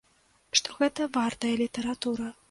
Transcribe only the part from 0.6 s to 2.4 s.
гэта вартая літаратура.